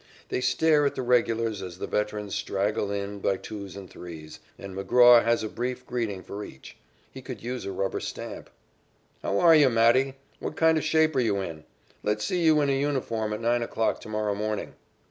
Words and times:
They 0.29 0.41
stare 0.41 0.87
at 0.87 0.95
the 0.95 1.03
regulars 1.03 1.61
as 1.61 1.77
the 1.77 1.85
veterans 1.85 2.33
straggle 2.33 2.89
in 2.91 3.19
by 3.19 3.37
twos 3.37 3.75
and 3.75 3.87
threes, 3.87 4.39
and 4.57 4.75
McGraw 4.75 5.23
has 5.23 5.43
a 5.43 5.47
brief 5.47 5.85
greeting 5.85 6.23
for 6.23 6.43
each. 6.43 6.75
He 7.11 7.21
could 7.21 7.43
use 7.43 7.65
a 7.65 7.71
rubber 7.71 7.99
stamp. 7.99 8.49
"How 9.21 9.37
are 9.37 9.53
you, 9.53 9.69
Matty? 9.69 10.15
What 10.39 10.55
kind 10.57 10.79
of 10.79 10.83
shape 10.83 11.15
are 11.15 11.19
you 11.19 11.37
in? 11.39 11.65
Let's 12.01 12.25
see 12.25 12.41
you 12.41 12.61
in 12.61 12.69
a 12.71 12.79
uniform 12.79 13.31
at 13.31 13.41
nine 13.41 13.61
o'clock 13.61 14.01
to 14.01 14.09
morrow 14.09 14.33
morning." 14.33 14.73